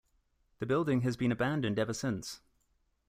[0.57, 2.41] The building has been abandoned ever since.